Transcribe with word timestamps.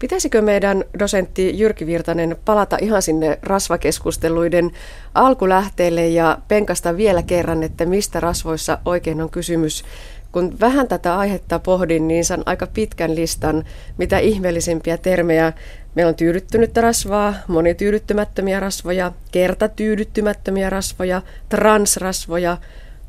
Pitäisikö 0.00 0.42
meidän 0.42 0.84
dosentti 0.98 1.58
Jyrki 1.58 1.86
Virtanen 1.86 2.36
palata 2.44 2.78
ihan 2.80 3.02
sinne 3.02 3.38
rasvakeskusteluiden 3.42 4.70
alkulähteelle 5.14 6.08
ja 6.08 6.38
penkasta 6.48 6.96
vielä 6.96 7.22
kerran, 7.22 7.62
että 7.62 7.86
mistä 7.86 8.20
rasvoissa 8.20 8.78
oikein 8.84 9.20
on 9.22 9.30
kysymys? 9.30 9.84
Kun 10.32 10.60
vähän 10.60 10.88
tätä 10.88 11.18
aihetta 11.18 11.58
pohdin, 11.58 12.08
niin 12.08 12.24
saan 12.24 12.42
aika 12.46 12.66
pitkän 12.66 13.14
listan, 13.14 13.64
mitä 13.98 14.18
ihmeellisimpiä 14.18 14.96
termejä. 14.96 15.52
Meillä 15.94 16.08
on 16.08 16.14
tyydyttynyttä 16.14 16.80
rasvaa, 16.80 17.34
monityydyttymättömiä 17.48 18.60
rasvoja, 18.60 19.12
kertatyydyttymättömiä 19.32 20.70
rasvoja, 20.70 21.22
transrasvoja, 21.48 22.56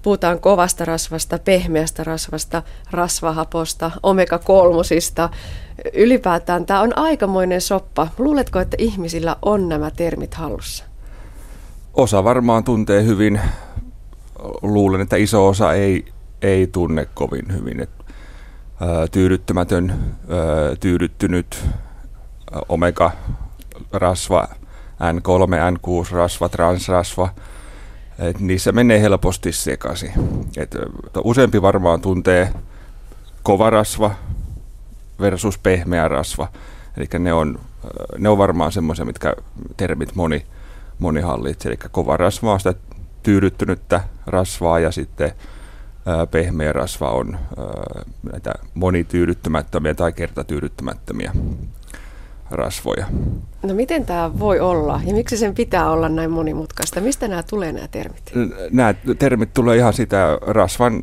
Puhutaan 0.02 0.40
kovasta 0.40 0.86
rasvasta, 0.86 1.40
pehmeästä 1.40 2.04
rasvasta, 2.04 2.64
rasvahaposta, 2.92 3.92
omega-kolmosista. 4.04 5.30
Ylipäätään 5.94 6.66
tämä 6.66 6.82
on 6.82 6.98
aikamoinen 6.98 7.62
soppa. 7.62 8.08
Luuletko, 8.18 8.60
että 8.60 8.78
ihmisillä 8.80 9.36
on 9.42 9.70
nämä 9.70 9.92
termit 9.92 10.34
hallussa? 10.34 10.84
Osa 11.94 12.24
varmaan 12.24 12.64
tuntee 12.64 13.04
hyvin. 13.04 13.42
Luulen, 14.62 15.02
että 15.02 15.16
iso 15.16 15.48
osa 15.48 15.74
ei, 15.74 16.06
ei 16.42 16.68
tunne 16.68 17.08
kovin 17.14 17.54
hyvin. 17.54 17.80
Et, 17.80 17.90
tyydyttämätön, 19.12 19.94
tyydyttynyt, 20.80 21.66
omega-rasva, 22.70 24.48
N3, 25.02 25.78
N6-rasva, 25.78 26.50
transrasva– 26.50 27.30
et 28.22 28.40
niissä 28.40 28.72
menee 28.72 29.02
helposti 29.02 29.52
sekaisin. 29.52 30.12
Et 30.58 30.76
useampi 31.24 31.62
varmaan 31.62 32.02
tuntee 32.02 32.54
kova 33.44 33.70
rasva 33.70 34.12
versus 35.20 35.58
pehmeä 35.58 36.08
rasva. 36.08 36.48
Eli 36.98 37.08
ne 37.20 37.34
on, 37.34 37.60
ne 38.18 38.30
on 38.30 38.38
varmaan 38.38 38.72
semmoisia, 38.72 39.06
mitkä 39.06 39.36
termit 39.78 40.16
moni, 40.16 40.46
moni 41.00 41.22
hallitsee. 41.22 41.70
Eli 41.70 41.80
kova 41.92 42.18
rasva 42.18 42.54
on 42.54 42.60
sitä 42.60 42.74
tyydyttynyttä 43.24 44.02
rasvaa 44.28 44.80
ja 44.80 44.92
sitten 44.92 45.32
pehmeä 46.32 46.74
rasva 46.74 47.10
on 47.10 47.40
näitä 48.32 48.54
monityydyttämättömiä 48.74 49.94
tai 49.94 50.14
kertatyydyttämättömiä 50.14 51.32
rasvoja. 52.52 53.06
No 53.64 53.74
miten 53.74 54.06
tämä 54.06 54.40
voi 54.40 54.60
olla 54.60 55.02
ja 55.06 55.14
miksi 55.14 55.38
sen 55.38 55.56
pitää 55.56 55.90
olla 55.90 56.10
näin 56.10 56.32
monimutkaista? 56.32 57.02
Mistä 57.02 57.28
nämä 57.28 57.44
tulee 57.44 57.72
nämä 57.72 57.88
termit? 57.88 58.32
Nämä 58.72 58.94
termit 59.20 59.54
tulee 59.54 59.78
ihan 59.78 59.94
sitä 59.94 60.38
rasvan 60.42 61.02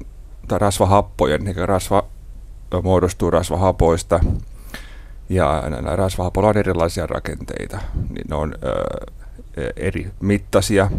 tai 0.48 0.58
rasvahappojen, 0.58 1.46
eli 1.48 1.66
rasva 1.66 2.04
muodostuu 2.82 3.30
rasvahapoista 3.30 4.20
ja 5.28 5.62
näillä 5.70 5.96
rasvahapoilla 5.96 6.48
on 6.50 6.56
erilaisia 6.56 7.06
rakenteita. 7.06 7.78
Niin 8.10 8.26
ne 8.30 8.36
on 8.36 8.54
ö, 8.62 9.72
eri 9.76 10.10
mittaisia, 10.20 10.90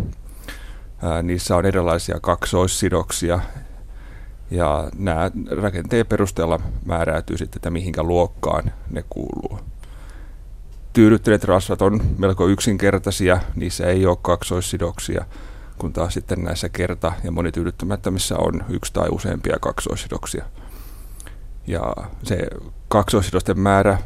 niissä 1.24 1.56
on 1.56 1.66
erilaisia 1.66 2.20
kaksoissidoksia 2.22 3.40
ja 4.52 4.90
nämä 4.98 5.32
rakenteen 5.62 6.06
perusteella 6.06 6.60
määräytyy 6.86 7.38
sitten, 7.38 7.58
että 7.58 7.70
mihinkä 7.70 8.04
luokkaan 8.04 8.72
ne 8.90 9.04
kuuluu 9.10 9.60
tyydyttyneet 10.94 11.44
rasvat 11.44 11.82
on 11.82 12.02
melko 12.18 12.48
yksinkertaisia, 12.48 13.40
niissä 13.56 13.86
ei 13.86 14.06
ole 14.06 14.18
kaksoissidoksia, 14.22 15.26
kun 15.78 15.94
taas 15.94 16.14
sitten 16.14 16.44
näissä 16.44 16.70
kerta- 16.70 17.14
ja 17.24 17.32
monityydyttämättömissä 17.32 18.36
on 18.38 18.64
yksi 18.70 18.94
tai 18.94 19.10
useampia 19.12 19.58
kaksoissidoksia. 19.62 20.46
Ja 21.68 21.94
se 22.24 22.48
kaksoissidosten 22.88 23.60
määrä 23.60 23.98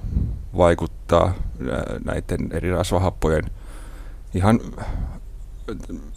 vaikuttaa 0.57 1.33
näiden 2.05 2.49
eri 2.51 2.71
rasvahappojen 2.71 3.43
ihan, 4.33 4.59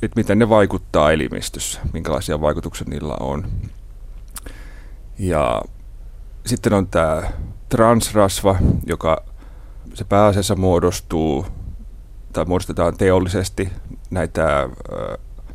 että 0.03 0.17
miten 0.17 0.39
ne 0.39 0.49
vaikuttaa 0.49 1.13
elimistössä, 1.13 1.81
minkälaisia 1.93 2.41
vaikutuksia 2.41 2.87
niillä 2.91 3.17
on. 3.21 3.49
Ja 5.19 5.63
sitten 6.47 6.73
on 6.73 6.87
tämä 6.87 7.23
transrasva, 7.69 8.57
joka 8.87 9.25
se 9.97 10.05
pääasiassa 10.05 10.57
muodostuu 10.57 11.47
tai 12.33 12.45
muodostetaan 12.45 12.97
teollisesti 12.97 13.73
näitä 14.11 14.69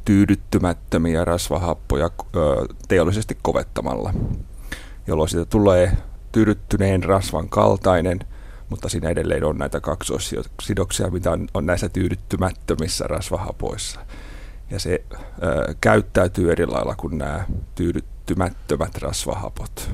tyydyttymättömiä 0.06 1.26
rasvahappoja 1.26 2.10
teollisesti 2.88 3.38
kovettamalla, 3.42 4.14
jolloin 5.08 5.30
siitä 5.30 5.46
tulee 5.46 5.98
tyydyttyneen 6.32 7.04
rasvan 7.04 7.50
kaltainen, 7.50 8.20
mutta 8.70 8.90
siinä 8.90 9.10
edelleen 9.10 9.44
on 9.44 9.58
näitä 9.58 9.80
kaksoissidoksia, 9.80 11.10
mitä 11.10 11.32
on, 11.32 11.48
on 11.54 11.66
näissä 11.66 11.90
tyydyttymättömissä 11.90 13.06
rasvahapoissa. 13.08 14.00
Ja 14.72 14.80
se 14.80 15.04
ö, 15.44 15.76
käyttäytyy 15.82 16.52
eri 16.52 16.66
lailla 16.66 16.96
kuin 16.96 17.18
nämä 17.18 17.46
tyydyt, 17.76 18.06
kehittymättömät 18.36 18.98
rasvahapot. 19.02 19.90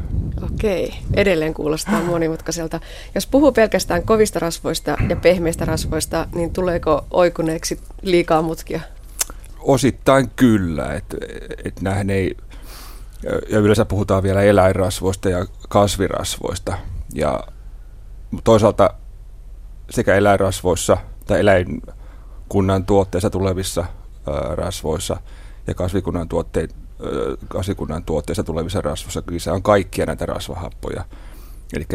Okei, 0.53 0.93
edelleen 1.13 1.53
kuulostaa 1.53 2.03
monimutkaiselta. 2.03 2.79
Jos 3.15 3.27
puhuu 3.27 3.51
pelkästään 3.51 4.03
kovista 4.03 4.39
rasvoista 4.39 4.97
ja 5.09 5.15
pehmeistä 5.15 5.65
rasvoista, 5.65 6.27
niin 6.35 6.53
tuleeko 6.53 7.05
oikuneeksi 7.11 7.79
liikaa 8.01 8.41
mutkia? 8.41 8.81
Osittain 9.59 10.29
kyllä, 10.35 10.93
että 10.93 11.17
et 11.65 11.81
nämähän 11.81 12.09
ei, 12.09 12.37
ja 13.49 13.59
yleensä 13.59 13.85
puhutaan 13.85 14.23
vielä 14.23 14.41
eläinrasvoista 14.41 15.29
ja 15.29 15.45
kasvirasvoista. 15.69 16.77
Ja 17.13 17.43
toisaalta 18.43 18.93
sekä 19.89 20.15
eläinrasvoissa 20.15 20.97
tai 21.25 21.39
eläinkunnan 21.39 22.85
tuotteissa 22.85 23.29
tulevissa 23.29 23.85
rasvoissa 24.55 25.17
ja 25.67 25.73
kasvikunnan 25.73 26.29
tuotteissa 26.29 26.86
kasikunnan 27.47 28.03
tuotteista 28.03 28.43
tulevissa 28.43 28.81
rasvoissa 28.81 29.21
kyse 29.21 29.51
on 29.51 29.63
kaikkia 29.63 30.05
näitä 30.05 30.25
rasvahappoja. 30.25 31.05
Eli 31.73 31.85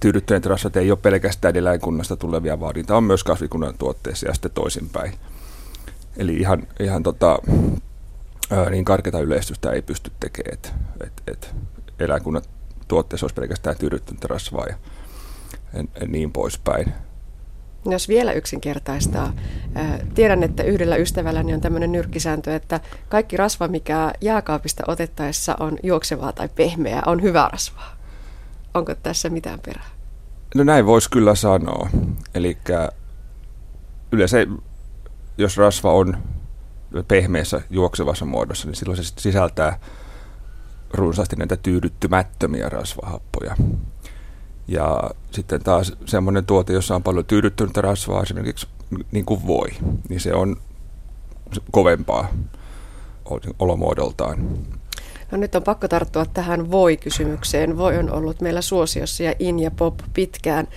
tyydyttyneet 0.00 0.46
rasvat 0.46 0.76
ei 0.76 0.90
ole 0.90 0.98
pelkästään 1.02 1.56
eläinkunnasta 1.56 2.16
tulevia, 2.16 2.60
vaan 2.60 2.74
niitä 2.74 2.96
on 2.96 3.04
myös 3.04 3.24
kasvikunnan 3.24 3.78
tuotteissa 3.78 4.26
ja 4.26 4.34
sitten 4.34 4.50
toisinpäin. 4.50 5.14
Eli 6.16 6.36
ihan, 6.36 6.66
ihan 6.80 7.02
tota, 7.02 7.38
niin 8.70 8.84
karkeata 8.84 9.20
yleistystä 9.20 9.70
ei 9.70 9.82
pysty 9.82 10.12
tekemään, 10.20 10.54
että 10.54 10.72
et, 11.04 11.22
et 11.26 11.54
eläinkunnan 11.98 12.42
tuotteissa 12.88 13.24
olisi 13.24 13.34
pelkästään 13.34 13.76
tyydyttynyt 13.76 14.24
rasvaa 14.24 14.66
ja 14.66 14.76
niin 16.08 16.32
poispäin. 16.32 16.94
Jos 17.92 18.08
vielä 18.08 18.32
yksinkertaistaa, 18.32 19.32
tiedän, 20.14 20.42
että 20.42 20.62
yhdellä 20.62 20.96
ystävälläni 20.96 21.54
on 21.54 21.60
tämmöinen 21.60 21.92
nyrkkisääntö, 21.92 22.54
että 22.54 22.80
kaikki 23.08 23.36
rasva, 23.36 23.68
mikä 23.68 24.12
jääkaapista 24.20 24.82
otettaessa 24.88 25.56
on 25.60 25.78
juoksevaa 25.82 26.32
tai 26.32 26.48
pehmeää, 26.48 27.02
on 27.06 27.22
hyvä 27.22 27.48
rasvaa. 27.52 27.96
Onko 28.74 28.94
tässä 28.94 29.28
mitään 29.28 29.60
perää? 29.66 29.86
No 30.54 30.64
näin 30.64 30.86
voisi 30.86 31.10
kyllä 31.10 31.34
sanoa. 31.34 31.90
Eli 32.34 32.58
yleensä, 34.12 34.46
jos 35.38 35.56
rasva 35.56 35.92
on 35.92 36.18
pehmeässä 37.08 37.60
juoksevassa 37.70 38.24
muodossa, 38.24 38.66
niin 38.68 38.76
silloin 38.76 39.04
se 39.04 39.12
sisältää 39.18 39.78
runsaasti 40.94 41.36
näitä 41.36 41.56
tyydyttymättömiä 41.56 42.68
rasvahappoja. 42.68 43.56
Ja 44.68 45.10
sitten 45.30 45.62
taas 45.62 45.92
semmoinen 46.06 46.46
tuote, 46.46 46.72
jossa 46.72 46.94
on 46.94 47.02
paljon 47.02 47.24
tyydyttynyttä 47.24 47.80
rasvaa, 47.80 48.22
esimerkiksi 48.22 48.66
niin 49.12 49.24
kuin 49.24 49.46
voi, 49.46 49.68
niin 50.08 50.20
se 50.20 50.34
on 50.34 50.56
kovempaa 51.70 52.28
olomuodoltaan. 53.58 54.38
No 55.30 55.38
nyt 55.38 55.54
on 55.54 55.62
pakko 55.62 55.88
tarttua 55.88 56.26
tähän 56.26 56.70
voi-kysymykseen. 56.70 57.78
Voi 57.78 57.98
on 57.98 58.12
ollut 58.12 58.40
meillä 58.40 58.60
suosiossa 58.60 59.22
ja 59.22 59.34
in 59.38 59.58
ja 59.58 59.70
pop 59.70 59.94
pitkään. 60.14 60.68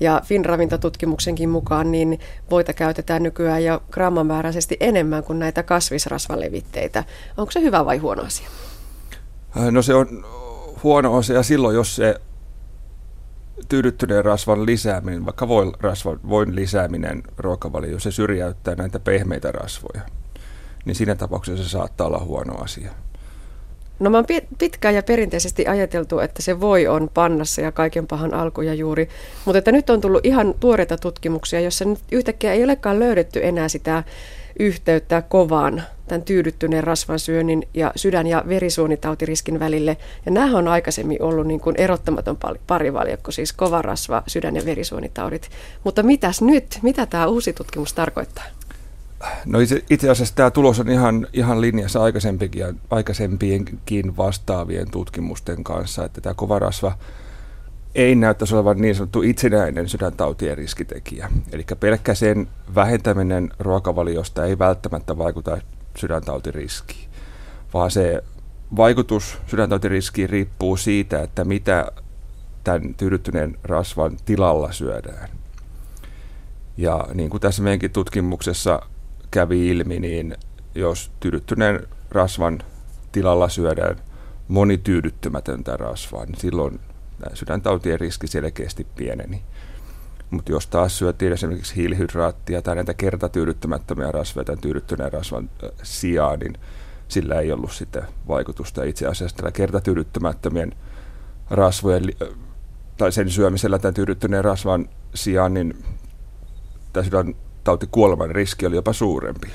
Ja 0.00 0.20
Finravintotutkimuksenkin 0.24 1.48
mukaan 1.48 1.90
niin 1.90 2.20
voita 2.50 2.72
käytetään 2.72 3.22
nykyään 3.22 3.64
jo 3.64 3.82
grammamääräisesti 3.90 4.76
enemmän 4.80 5.24
kuin 5.24 5.38
näitä 5.38 5.62
kasvisrasvalevitteitä. 5.62 7.04
Onko 7.36 7.52
se 7.52 7.60
hyvä 7.60 7.84
vai 7.84 7.98
huono 7.98 8.22
asia? 8.22 8.48
No 9.70 9.82
se 9.82 9.94
on 9.94 10.24
huono 10.82 11.16
asia 11.16 11.42
silloin, 11.42 11.76
jos 11.76 11.96
se 11.96 12.20
tyydyttyneen 13.68 14.24
rasvan 14.24 14.66
lisääminen, 14.66 15.24
vaikka 15.24 15.48
voin, 15.48 15.72
rasva, 15.80 16.16
voin 16.28 16.56
lisääminen 16.56 17.22
ruokavalio, 17.36 17.98
se 17.98 18.10
syrjäyttää 18.10 18.74
näitä 18.74 19.00
pehmeitä 19.00 19.52
rasvoja, 19.52 20.02
niin 20.84 20.94
siinä 20.94 21.14
tapauksessa 21.14 21.64
se 21.64 21.70
saattaa 21.70 22.06
olla 22.06 22.18
huono 22.18 22.54
asia. 22.54 22.90
No 23.98 24.10
mä 24.10 24.16
oon 24.16 24.26
pitkään 24.58 24.94
ja 24.94 25.02
perinteisesti 25.02 25.66
ajateltu, 25.66 26.18
että 26.18 26.42
se 26.42 26.60
voi 26.60 26.86
on 26.86 27.10
pannassa 27.14 27.60
ja 27.60 27.72
kaiken 27.72 28.06
pahan 28.06 28.34
alkuja 28.34 28.74
juuri, 28.74 29.08
mutta 29.44 29.58
että 29.58 29.72
nyt 29.72 29.90
on 29.90 30.00
tullut 30.00 30.26
ihan 30.26 30.54
tuoreita 30.60 30.98
tutkimuksia, 30.98 31.60
jossa 31.60 31.84
nyt 31.84 31.98
yhtäkkiä 32.12 32.52
ei 32.52 32.64
olekaan 32.64 33.00
löydetty 33.00 33.40
enää 33.42 33.68
sitä 33.68 34.04
yhteyttä 34.58 35.22
kovaan 35.22 35.82
tämän 36.08 36.22
tyydyttyneen 36.22 36.84
rasvansyönnin 36.84 37.68
ja 37.74 37.92
sydän- 37.96 38.26
ja 38.26 38.44
verisuonitautiriskin 38.48 39.60
välille. 39.60 39.96
Ja 40.26 40.32
nämä 40.32 40.58
on 40.58 40.68
aikaisemmin 40.68 41.22
ollut 41.22 41.46
niin 41.46 41.60
kuin 41.60 41.76
erottamaton 41.78 42.38
parivaljakko, 42.66 43.30
siis 43.30 43.52
kova 43.52 43.82
rasva, 43.82 44.22
sydän- 44.26 44.56
ja 44.56 44.64
verisuonitaudit. 44.64 45.48
Mutta 45.84 46.02
mitäs 46.02 46.42
nyt? 46.42 46.78
Mitä 46.82 47.06
tämä 47.06 47.26
uusi 47.26 47.52
tutkimus 47.52 47.92
tarkoittaa? 47.92 48.44
No 49.44 49.60
itse, 49.60 49.84
itse 49.90 50.10
asiassa 50.10 50.34
tämä 50.34 50.50
tulos 50.50 50.80
on 50.80 50.90
ihan, 50.90 51.26
ihan 51.32 51.60
linjassa 51.60 52.00
aikaisempienkin 52.90 54.16
vastaavien 54.16 54.90
tutkimusten 54.90 55.64
kanssa, 55.64 56.04
että 56.04 56.20
tämä 56.20 56.34
kova 56.34 56.58
rasva 56.58 56.98
ei 57.94 58.14
näyttäisi 58.14 58.54
olevan 58.54 58.80
niin 58.80 58.94
sanottu 58.94 59.22
itsenäinen 59.22 59.88
sydäntautien 59.88 60.58
riskitekijä. 60.58 61.30
Eli 61.52 61.64
pelkkä 61.80 62.14
sen 62.14 62.48
vähentäminen 62.74 63.50
ruokavaliosta 63.58 64.44
ei 64.44 64.58
välttämättä 64.58 65.18
vaikuta 65.18 65.58
sydäntautiriskiin, 65.96 67.08
vaan 67.74 67.90
se 67.90 68.24
vaikutus 68.76 69.38
sydäntautiriskiin 69.46 70.30
riippuu 70.30 70.76
siitä, 70.76 71.22
että 71.22 71.44
mitä 71.44 71.92
tämän 72.64 72.94
tyydyttyneen 72.94 73.58
rasvan 73.62 74.16
tilalla 74.24 74.72
syödään. 74.72 75.28
Ja 76.76 77.06
niin 77.14 77.30
kuin 77.30 77.40
tässä 77.40 77.62
meidänkin 77.62 77.90
tutkimuksessa 77.90 78.80
kävi 79.30 79.68
ilmi, 79.68 80.00
niin 80.00 80.36
jos 80.74 81.10
tyydyttyneen 81.20 81.86
rasvan 82.10 82.62
tilalla 83.12 83.48
syödään 83.48 83.96
monityydyttymätöntä 84.48 85.76
rasvaa, 85.76 86.24
niin 86.26 86.40
silloin 86.40 86.80
sydäntautien 87.34 88.00
riski 88.00 88.26
selkeästi 88.26 88.86
pieneni. 88.96 89.42
Mutta 90.34 90.52
jos 90.52 90.66
taas 90.66 90.98
syötiin 90.98 91.32
esimerkiksi 91.32 91.76
hiilihydraattia 91.76 92.62
tai 92.62 92.74
näitä 92.74 92.94
kertatyydyttämättömiä 92.94 94.12
rasvoja 94.12 94.44
tämän 94.44 94.60
tyydyttyneen 94.60 95.12
rasvan 95.12 95.50
sijaan, 95.82 96.38
niin 96.38 96.58
sillä 97.08 97.40
ei 97.40 97.52
ollut 97.52 97.72
sitten 97.72 98.02
vaikutusta. 98.28 98.84
Itse 98.84 99.06
asiassa 99.06 99.36
tällä 99.36 99.52
kertatyydyttämättömien 99.52 100.72
rasvojen 101.50 102.02
tai 102.96 103.12
sen 103.12 103.30
syömisellä 103.30 103.78
tämän 103.78 103.94
tyydyttyneen 103.94 104.44
rasvan 104.44 104.88
sijaan, 105.14 105.54
niin 105.54 105.84
tämä 106.92 107.04
sydäntautikuoleman 107.04 108.30
riski 108.30 108.66
oli 108.66 108.76
jopa 108.76 108.92
suurempi. 108.92 109.46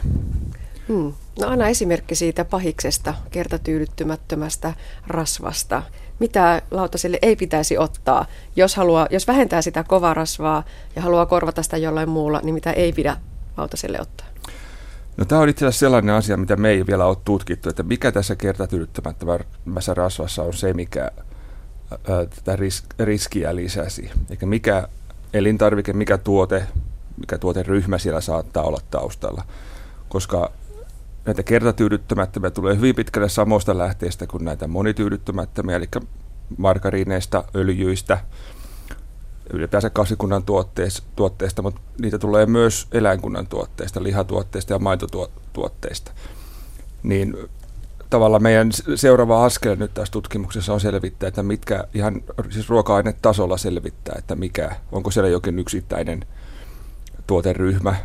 Hmm. 0.87 1.13
No 1.39 1.47
anna 1.47 1.67
esimerkki 1.67 2.15
siitä 2.15 2.45
pahiksesta, 2.45 3.13
kertatyydyttymättömästä 3.31 4.73
rasvasta 5.07 5.83
mitä 6.19 6.61
lautaselle 6.71 7.19
ei 7.21 7.35
pitäisi 7.35 7.77
ottaa, 7.77 8.25
jos, 8.55 8.75
haluaa, 8.75 9.07
jos 9.09 9.27
vähentää 9.27 9.61
sitä 9.61 9.85
rasvaa 10.13 10.63
ja 10.95 11.01
haluaa 11.01 11.25
korvata 11.25 11.63
sitä 11.63 11.77
jollain 11.77 12.09
muulla, 12.09 12.39
niin 12.43 12.53
mitä 12.53 12.71
ei 12.71 12.93
pidä 12.93 13.17
lautaselle 13.57 14.01
ottaa? 14.01 14.27
No 15.17 15.25
tämä 15.25 15.41
on 15.41 15.49
itse 15.49 15.65
asiassa 15.65 15.79
sellainen 15.79 16.15
asia, 16.15 16.37
mitä 16.37 16.55
me 16.55 16.69
ei 16.69 16.87
vielä 16.87 17.05
ole 17.05 17.17
tutkittu, 17.25 17.69
että 17.69 17.83
mikä 17.83 18.11
tässä 18.11 18.35
kertatyydyttämättömässä 18.35 19.93
rasvassa 19.93 20.43
on 20.43 20.53
se, 20.53 20.73
mikä 20.73 21.11
tätä 22.35 22.57
riskiä 22.99 23.55
lisäsi. 23.55 24.11
Eikä 24.29 24.45
mikä 24.45 24.87
elintarvike, 25.33 25.93
mikä 25.93 26.17
tuote, 26.17 26.63
mikä 27.17 27.37
tuoteryhmä 27.37 27.97
siellä 27.97 28.21
saattaa 28.21 28.63
olla 28.63 28.79
taustalla. 28.91 29.43
Koska 30.09 30.51
näitä 31.29 31.43
kertatyydyttämättömiä 31.43 32.51
tulee 32.51 32.75
hyvin 32.75 32.95
pitkälle 32.95 33.29
samoista 33.29 33.77
lähteistä 33.77 34.27
kuin 34.27 34.45
näitä 34.45 34.67
monityydyttämättömiä, 34.67 35.75
eli 35.75 35.87
margariineista, 36.57 37.43
öljyistä, 37.55 38.17
ylipäänsä 39.53 39.89
kasvikunnan 39.89 40.43
tuotteista, 40.43 41.03
tuotteista, 41.15 41.61
mutta 41.61 41.81
niitä 42.01 42.17
tulee 42.17 42.45
myös 42.45 42.87
eläinkunnan 42.91 43.47
tuotteista, 43.47 44.03
lihatuotteista 44.03 44.73
ja 44.73 44.79
maitotuotteista. 44.79 46.11
Niin 47.03 47.37
tavallaan 48.09 48.43
meidän 48.43 48.69
seuraava 48.95 49.45
askel 49.45 49.75
nyt 49.75 49.93
tässä 49.93 50.11
tutkimuksessa 50.11 50.73
on 50.73 50.81
selvittää, 50.81 51.27
että 51.27 51.43
mitkä 51.43 51.83
ihan 51.93 52.21
siis 52.49 52.69
ruoka-ainetasolla 52.69 53.57
selvittää, 53.57 54.15
että 54.17 54.35
mikä, 54.35 54.75
onko 54.91 55.11
siellä 55.11 55.29
jokin 55.29 55.59
yksittäinen 55.59 56.25
tuoteryhmä, 57.27 57.95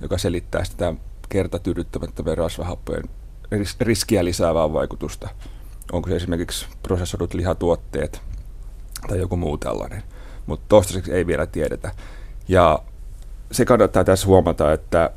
joka 0.00 0.18
selittää 0.18 0.64
sitä 0.64 0.94
kertatyydyttämättömien 1.30 2.38
rasvahappojen 2.38 3.04
riskiä 3.80 4.24
lisäävää 4.24 4.72
vaikutusta. 4.72 5.28
Onko 5.92 6.08
se 6.08 6.16
esimerkiksi 6.16 6.66
prosessoidut 6.82 7.34
lihatuotteet 7.34 8.22
tai 9.08 9.18
joku 9.18 9.36
muu 9.36 9.58
tällainen. 9.58 10.02
Mutta 10.46 10.64
toistaiseksi 10.68 11.12
ei 11.12 11.26
vielä 11.26 11.46
tiedetä. 11.46 11.92
Ja 12.48 12.82
se 13.52 13.64
kannattaa 13.64 14.04
tässä 14.04 14.26
huomata, 14.26 14.72
että, 14.72 15.10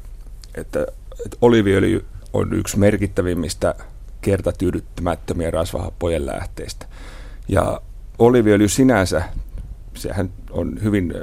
että, 0.56 0.86
että 1.26 1.38
oliviöljy 1.42 2.06
on 2.34 2.54
yksi 2.54 2.80
merkittävimmistä 2.80 3.76
kertatyydyttämättömien 4.22 5.54
rasvahappojen 5.54 6.26
lähteistä. 6.26 6.86
Ja 7.48 7.82
oliviöljy 8.20 8.68
sinänsä, 8.68 9.24
sehän 9.94 10.30
on 10.52 10.84
hyvin 10.84 11.14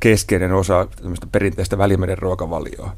keskeinen 0.00 0.52
osa 0.52 0.88
perinteistä 1.32 1.78
välimeren 1.78 2.18
ruokavalioa. 2.18 2.96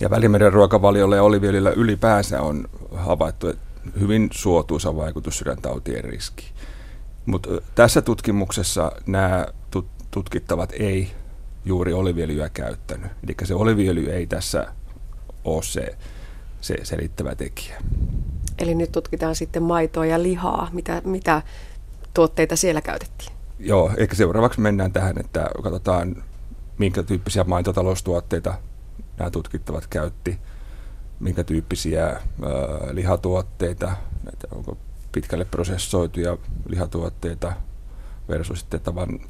Ja 0.00 0.10
Välimeren 0.10 0.52
ruokavaliolla 0.52 1.16
ja 1.16 1.22
oliviöljyllä 1.22 1.70
ylipäänsä 1.70 2.42
on 2.42 2.68
havaittu 2.94 3.52
hyvin 4.00 4.28
suotuisa 4.32 4.96
vaikutus 4.96 5.38
sydäntautien 5.38 6.04
riskiin. 6.04 6.52
Mutta 7.26 7.50
tässä 7.74 8.02
tutkimuksessa 8.02 8.92
nämä 9.06 9.46
tutkittavat 10.10 10.72
ei 10.72 11.10
juuri 11.64 11.92
oliviöljyä 11.92 12.48
käyttänyt. 12.48 13.12
Eli 13.24 13.36
se 13.44 13.54
oliviöljy 13.54 14.10
ei 14.10 14.26
tässä 14.26 14.66
ole 15.44 15.62
se, 15.62 15.96
se 16.60 16.76
selittävä 16.82 17.34
tekijä. 17.34 17.82
Eli 18.58 18.74
nyt 18.74 18.92
tutkitaan 18.92 19.34
sitten 19.34 19.62
maitoa 19.62 20.06
ja 20.06 20.22
lihaa. 20.22 20.68
Mitä, 20.72 21.02
mitä 21.04 21.42
tuotteita 22.14 22.56
siellä 22.56 22.80
käytettiin? 22.80 23.32
Joo, 23.58 23.90
ehkä 23.96 24.16
seuraavaksi 24.16 24.60
mennään 24.60 24.92
tähän, 24.92 25.18
että 25.20 25.50
katsotaan 25.62 26.22
minkä 26.78 27.02
tyyppisiä 27.02 27.44
maitotaloustuotteita 27.44 28.54
nämä 29.20 29.30
tutkittavat 29.30 29.86
käytti, 29.86 30.38
minkä 31.20 31.44
tyyppisiä 31.44 32.06
ää, 32.06 32.20
lihatuotteita, 32.92 33.86
näitä, 34.24 34.48
onko 34.52 34.76
pitkälle 35.12 35.44
prosessoituja 35.44 36.38
lihatuotteita 36.68 37.52
versus 38.28 38.60
sitten 38.60 38.80
tavan, 38.80 39.20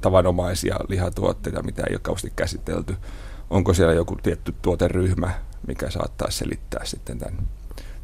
tavanomaisia 0.00 0.76
lihatuotteita, 0.88 1.62
mitä 1.62 1.82
ei 1.82 1.94
ole 1.94 2.00
kauheasti 2.02 2.32
käsitelty. 2.36 2.96
Onko 3.50 3.74
siellä 3.74 3.94
joku 3.94 4.16
tietty 4.22 4.54
tuoteryhmä, 4.62 5.30
mikä 5.66 5.90
saattaa 5.90 6.30
selittää 6.30 6.84
sitten 6.84 7.18
tämän, 7.18 7.38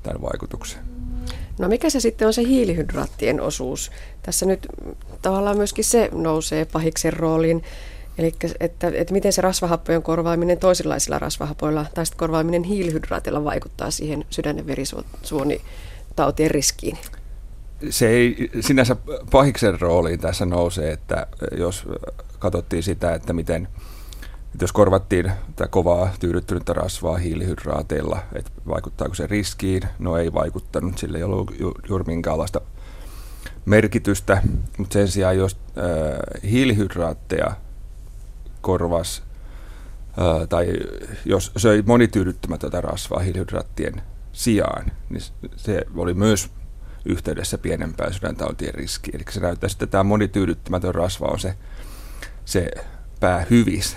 tämän 0.03 0.23
vaikutuksen? 0.23 0.81
No 1.59 1.69
mikä 1.69 1.91
se 1.91 2.01
sitten 2.01 2.27
on 2.27 2.35
se 2.35 2.43
hiilihydraattien 2.43 3.41
osuus? 3.41 3.91
Tässä 4.23 4.47
nyt 4.47 4.67
tavallaan 5.23 5.57
myöskin 5.57 5.85
se 5.85 6.09
nousee 6.13 6.65
pahiksen 6.65 7.13
rooliin. 7.13 7.63
Eli 8.19 8.35
että, 8.61 8.93
että 8.95 9.13
miten 9.13 9.33
se 9.33 9.43
rasvahappojen 9.43 10.03
korvaaminen 10.03 10.59
toisenlaisilla 10.59 11.19
rasvahapoilla 11.19 11.87
tai 11.95 12.07
sitten 12.07 12.19
korvaaminen 12.19 12.65
hiilihydraatilla 12.65 13.45
vaikuttaa 13.45 13.91
siihen 13.91 14.25
sydän- 14.31 14.59
ja 14.59 14.67
verisuonitautien 14.67 16.51
riskiin? 16.51 16.99
Se 17.91 18.09
ei 18.09 18.51
sinänsä 18.61 18.97
pahiksen 19.31 19.81
rooliin 19.81 20.21
tässä 20.21 20.47
nousee, 20.47 20.93
että 20.93 21.27
jos 21.59 21.85
katsottiin 22.39 22.83
sitä, 22.83 23.15
että 23.15 23.33
miten 23.33 23.69
että 24.55 24.65
jos 24.65 24.73
korvattiin 24.73 25.33
tätä 25.57 25.69
kovaa 25.69 26.15
tyydyttynyttä 26.21 26.73
rasvaa 26.73 27.17
hiilihydraateilla, 27.17 28.19
että 28.35 28.51
vaikuttaako 28.69 29.15
se 29.15 29.27
riskiin, 29.27 29.83
no 29.99 30.17
ei 30.17 30.33
vaikuttanut, 30.33 30.99
sillä 30.99 31.19
ei 31.19 31.25
ollut 31.25 31.55
ju, 31.59 31.73
juuri 31.89 32.05
minkäänlaista 32.05 32.61
merkitystä, 33.65 34.43
mutta 34.79 34.93
sen 34.93 35.09
sijaan 35.09 35.37
jos 35.37 35.57
äh, 35.79 36.51
hiilihydraatteja 36.51 37.53
korvas 38.65 39.23
tai 40.49 40.67
jos 41.25 41.53
söi 41.57 41.83
monityydyttämätöntä 41.87 42.81
rasvaa 42.81 43.21
hiilihydraattien 43.21 44.03
sijaan, 44.33 44.93
niin 45.11 45.23
se 45.57 45.85
oli 45.97 46.15
myös 46.15 46.51
yhteydessä 47.05 47.59
pienempään 47.59 48.13
sydäntautien 48.13 48.75
riskiin. 48.75 49.17
Eli 49.17 49.25
se 49.31 49.41
näyttää, 49.41 49.69
että 49.73 49.87
tämä 49.87 50.05
monityydyttämätön 50.05 50.95
rasva 50.95 51.27
on 51.27 51.39
se, 51.39 51.55
se 52.45 52.71
päähyvis 53.21 53.97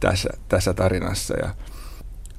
tässä, 0.00 0.30
tässä 0.48 0.74
tarinassa. 0.74 1.34
Ja 1.36 1.54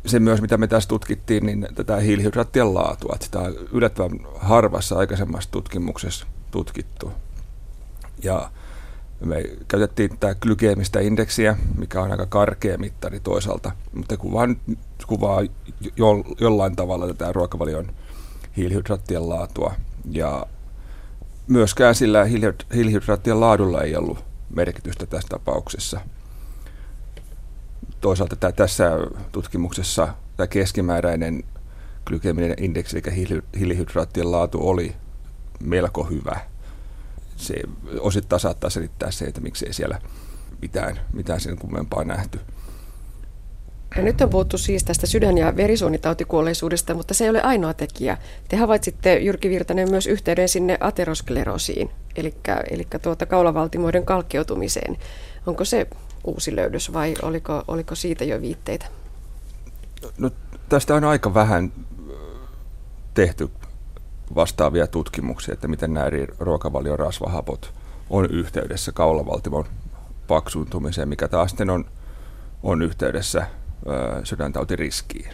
se 0.05 0.19
myös, 0.19 0.41
mitä 0.41 0.57
me 0.57 0.67
tässä 0.67 0.89
tutkittiin, 0.89 1.45
niin 1.45 1.67
tätä 1.75 1.97
hiilihydraattien 1.97 2.73
laatua. 2.73 3.11
Että 3.13 3.25
sitä 3.25 3.39
on 3.39 3.53
yllättävän 3.71 4.19
harvassa 4.35 4.97
aikaisemmassa 4.97 5.51
tutkimuksessa 5.51 6.25
tutkittu. 6.51 7.11
Ja 8.23 8.51
me 9.25 9.43
käytettiin 9.67 10.09
tätä 10.09 10.35
glykeemistä 10.35 10.99
indeksiä, 10.99 11.57
mikä 11.77 12.01
on 12.01 12.11
aika 12.11 12.25
karkea 12.25 12.77
mittari 12.77 13.19
toisaalta, 13.19 13.71
mutta 13.93 14.17
kuvaa, 14.17 14.47
kuvaa 15.07 15.41
jo, 15.97 16.07
jollain 16.39 16.75
tavalla 16.75 17.07
tätä 17.07 17.31
ruokavalion 17.31 17.91
hiilihydraattien 18.57 19.29
laatua. 19.29 19.73
Ja 20.11 20.45
myöskään 21.47 21.95
sillä 21.95 22.25
hiilihydraattien 22.73 23.39
laadulla 23.39 23.81
ei 23.81 23.95
ollut 23.95 24.23
merkitystä 24.55 25.05
tässä 25.05 25.27
tapauksessa. 25.29 26.01
toisaalta 28.01 28.35
tämä, 28.35 28.51
tässä 28.51 28.91
tutkimuksessa 29.31 30.07
tämä 30.37 30.47
keskimääräinen 30.47 31.43
glykeminen 32.05 32.53
indeksi, 32.57 32.97
eli 32.97 33.41
hiilihydraattien 33.59 34.31
laatu 34.31 34.69
oli 34.69 34.95
melko 35.59 36.03
hyvä. 36.03 36.39
Se 37.41 37.55
osittain 37.99 38.39
saattaa 38.39 38.69
selittää 38.69 39.11
se, 39.11 39.25
että 39.25 39.41
miksei 39.41 39.73
siellä 39.73 40.01
mitään, 40.61 40.99
mitään 41.13 41.41
sen 41.41 41.57
kummempaa 41.57 42.03
nähty. 42.03 42.39
Ja 43.95 44.01
nyt 44.01 44.21
on 44.21 44.29
puhuttu 44.29 44.57
siis 44.57 44.83
tästä 44.83 45.07
sydän- 45.07 45.37
ja 45.37 45.55
verisuonitautikuolleisuudesta, 45.55 46.93
mutta 46.93 47.13
se 47.13 47.23
ei 47.23 47.29
ole 47.29 47.41
ainoa 47.41 47.73
tekijä. 47.73 48.17
Te 48.49 48.57
havaitsitte, 48.57 49.19
Jyrki 49.19 49.49
Virtanen, 49.49 49.89
myös 49.89 50.07
yhteyden 50.07 50.49
sinne 50.49 50.77
aterosklerosiin, 50.79 51.89
eli, 52.15 52.33
eli 52.69 52.87
tuota 53.01 53.25
kaulavaltimoiden 53.25 54.05
kalkkeutumiseen. 54.05 54.97
Onko 55.45 55.65
se 55.65 55.87
uusi 56.23 56.55
löydös 56.55 56.93
vai 56.93 57.13
oliko, 57.21 57.63
oliko 57.67 57.95
siitä 57.95 58.23
jo 58.23 58.41
viitteitä? 58.41 58.85
No, 60.17 60.31
tästä 60.69 60.95
on 60.95 61.03
aika 61.03 61.33
vähän 61.33 61.73
tehty 63.13 63.49
vastaavia 64.35 64.87
tutkimuksia, 64.87 65.53
että 65.53 65.67
miten 65.67 65.93
nämä 65.93 66.05
eri 66.05 66.27
ruokavalion 66.39 66.99
rasvahapot 66.99 67.73
on 68.09 68.25
yhteydessä 68.25 68.91
kaulavaltimon 68.91 69.65
paksuuntumiseen, 70.27 71.09
mikä 71.09 71.27
taas 71.27 71.49
sitten 71.49 71.69
on, 71.69 71.85
on 72.63 72.81
yhteydessä 72.81 73.47
ö, 73.87 74.21
sydäntautiriskiin. 74.25 75.29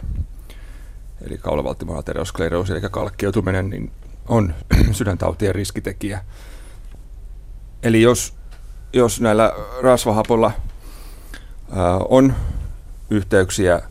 Eli 1.26 1.38
kaulavaltimon 1.38 1.98
ateroskleroosi, 1.98 2.72
eli 2.72 2.80
kalkkeutuminen, 2.90 3.70
niin 3.70 3.90
on 4.28 4.54
sydäntautien 4.92 5.54
riskitekijä. 5.54 6.24
Eli 7.82 8.02
jos, 8.02 8.34
jos 8.92 9.20
näillä 9.20 9.52
rasvahapolla 9.82 10.52
ö, 11.72 11.74
on 12.08 12.34
yhteyksiä 13.10 13.74
ö, 13.74 13.82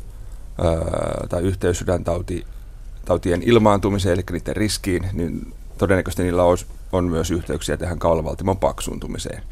tai 1.27 1.41
yhteys 1.41 1.79
sydäntautien 3.07 3.43
ilmaantumiseen, 3.43 4.13
eli 4.13 4.23
niiden 4.31 4.55
riskiin, 4.55 5.09
niin 5.13 5.53
todennäköisesti 5.77 6.23
niillä 6.23 6.43
on, 6.43 6.57
on 6.91 7.05
myös 7.05 7.31
yhteyksiä 7.31 7.77
tähän 7.77 7.99
kaulavaltimon 7.99 8.57
paksuuntumiseen. 8.57 9.43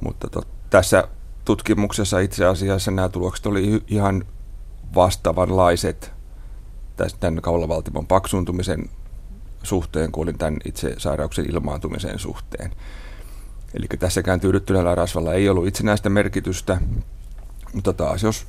Mutta 0.00 0.28
to, 0.30 0.42
tässä 0.70 1.08
tutkimuksessa 1.44 2.18
itse 2.18 2.44
asiassa 2.44 2.90
nämä 2.90 3.08
tulokset 3.08 3.46
oli 3.46 3.82
ihan 3.88 4.24
vastaavanlaiset 4.94 6.12
tämän 7.20 7.42
kaulavaltimon 7.42 8.06
paksuuntumisen 8.06 8.90
suhteen 9.62 10.12
kuin 10.12 10.38
tämän 10.38 10.56
itse 10.64 10.94
sairauksen 10.98 11.50
ilmaantumisen 11.50 12.18
suhteen. 12.18 12.72
Eli 13.74 13.86
tässäkään 13.98 14.40
tyydyttyneellä 14.40 14.94
rasvalla 14.94 15.34
ei 15.34 15.48
ollut 15.48 15.66
itsenäistä 15.66 16.08
merkitystä, 16.08 16.80
mutta 17.72 17.92
taas 17.92 18.22
jos 18.22 18.46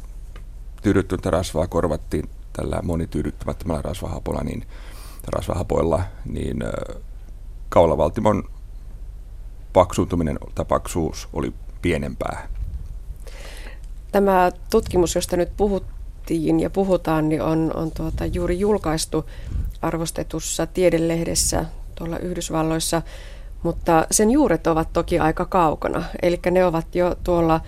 tyydyttynyttä 0.82 1.32
rasvaa 1.32 1.68
korvattiin 1.68 2.30
tällä 2.58 2.82
monityydyttämättömällä 2.84 3.82
rasvahapolla, 3.82 4.42
niin 4.44 4.66
rasvahapoilla, 5.28 6.02
niin 6.26 6.64
kaulavaltimon 7.70 8.44
paksuuntuminen 9.74 10.40
tai 10.56 10.66
paksuus 10.66 11.30
oli 11.34 11.54
pienempää. 11.82 12.48
Tämä 14.12 14.52
tutkimus, 14.70 15.16
josta 15.16 15.38
nyt 15.38 15.50
puhuttiin 15.58 16.60
ja 16.60 16.70
puhutaan, 16.70 17.30
niin 17.30 17.42
on, 17.42 17.72
on 17.76 17.92
tuota 17.92 18.26
juuri 18.26 18.60
julkaistu 18.60 19.26
arvostetussa 19.82 20.66
tiedelehdessä 20.68 21.66
tuolla 21.96 22.18
Yhdysvalloissa, 22.20 23.02
mutta 23.64 24.08
sen 24.12 24.32
juuret 24.32 24.68
ovat 24.68 24.94
toki 24.94 25.20
aika 25.20 25.46
kaukana. 25.46 26.04
Eli 26.22 26.40
ne 26.52 26.66
ovat 26.66 26.96
jo 26.96 27.16
tuolla 27.24 27.62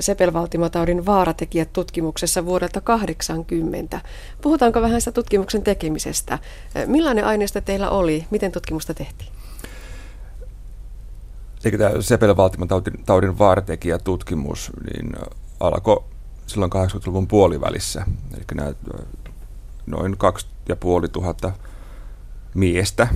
sepelvaltimotaudin 0.00 1.06
vaaratekijät 1.06 1.72
tutkimuksessa 1.72 2.44
vuodelta 2.44 2.80
80. 2.80 4.00
Puhutaanko 4.40 4.82
vähän 4.82 5.00
sitä 5.00 5.12
tutkimuksen 5.12 5.62
tekemisestä? 5.62 6.38
Millainen 6.86 7.24
aineisto 7.24 7.60
teillä 7.60 7.90
oli? 7.90 8.26
Miten 8.30 8.52
tutkimusta 8.52 8.94
tehtiin? 8.94 9.30
Sekä 11.58 11.78
tämä 11.78 11.90
sepelvaltimotaudin 12.00 13.38
vaaratekijätutkimus 13.38 14.70
niin 14.94 15.12
alkoi 15.60 16.04
silloin 16.46 16.72
80-luvun 16.72 17.28
puolivälissä. 17.28 18.06
Eli 18.34 18.72
noin 19.86 20.18
2500 20.18 21.52
miestä, 22.54 23.08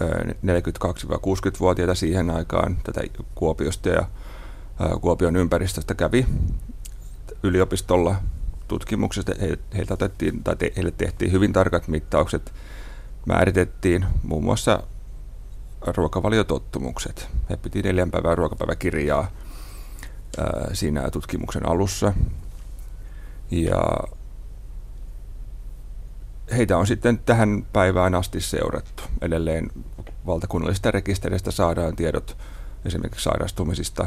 42-60-vuotiaita 0.00 1.94
siihen 1.94 2.30
aikaan 2.30 2.76
tätä 2.84 3.00
Kuopiosta 3.34 3.88
ja 3.88 4.06
Kuopion 5.00 5.36
ympäristöstä 5.36 5.94
kävi 5.94 6.26
yliopistolla 7.42 8.14
tutkimuksesta. 8.68 9.32
Heiltä 9.76 9.94
otettiin, 9.94 10.44
tai 10.44 10.56
heille 10.76 10.90
tehtiin 10.90 11.32
hyvin 11.32 11.52
tarkat 11.52 11.88
mittaukset, 11.88 12.52
määritettiin 13.26 14.06
muun 14.22 14.44
muassa 14.44 14.82
ruokavaliotottumukset. 15.96 17.28
He 17.50 17.56
piti 17.56 17.82
neljän 17.82 18.10
päivän 18.10 18.38
ruokapäiväkirjaa 18.38 19.30
siinä 20.72 21.10
tutkimuksen 21.10 21.68
alussa. 21.68 22.12
Ja 23.50 23.82
heitä 26.56 26.78
on 26.78 26.86
sitten 26.86 27.18
tähän 27.18 27.66
päivään 27.72 28.14
asti 28.14 28.40
seurattu. 28.40 29.02
Edelleen 29.20 29.70
valtakunnallisista 30.26 30.90
rekisteristä 30.90 31.50
saadaan 31.50 31.96
tiedot 31.96 32.36
esimerkiksi 32.84 33.24
sairastumisista, 33.24 34.06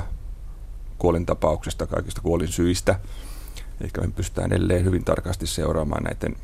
kuolintapauksista, 0.98 1.88
kaikista 1.88 2.22
kuolinsyistä. 2.22 3.00
Eli 3.82 3.90
me 4.02 4.08
pystytään 4.16 4.54
edelleen 4.54 4.86
hyvin 4.86 5.06
tarkasti 5.06 5.48
seuraamaan 5.48 6.04
näiden 6.04 6.36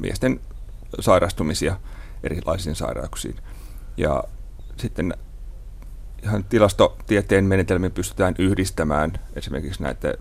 miesten 0.00 0.40
sairastumisia 1.00 1.76
erilaisiin 2.22 2.74
sairauksiin. 2.74 3.36
Ja 3.96 4.24
sitten 4.76 5.14
ihan 6.22 6.44
tilastotieteen 6.44 7.44
menetelmiin 7.44 7.92
pystytään 7.92 8.34
yhdistämään 8.38 9.12
esimerkiksi 9.36 9.82
näiden 9.82 10.14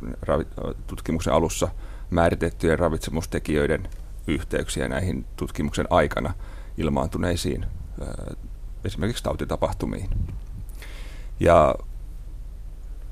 tutkimuksen 0.88 1.34
alussa 1.34 1.68
määritettyjen 2.10 2.80
ravitsemustekijöiden 2.80 3.90
yhteyksiä 4.28 4.88
näihin 4.88 5.26
tutkimuksen 5.36 5.88
aikana 5.90 6.34
ilmaantuneisiin 6.78 7.66
esimerkiksi 8.86 9.24
tautitapahtumiin. 9.24 10.10
Ja 11.40 11.76